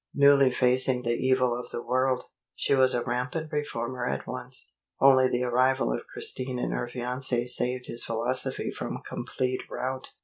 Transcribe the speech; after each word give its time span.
Newly 0.15 0.49
facing 0.51 1.03
the 1.03 1.13
evil 1.13 1.55
of 1.55 1.69
the 1.69 1.83
world, 1.83 2.23
she 2.55 2.73
was 2.73 2.95
a 2.95 3.03
rampant 3.03 3.51
reformer 3.51 4.07
at 4.07 4.25
once. 4.25 4.71
Only 4.99 5.29
the 5.29 5.43
arrival 5.43 5.93
of 5.93 6.07
Christine 6.11 6.57
and 6.57 6.73
her 6.73 6.87
fiance 6.89 7.45
saved 7.45 7.85
his 7.85 8.03
philosophy 8.03 8.71
from 8.71 9.03
complete 9.07 9.61
rout. 9.69 10.09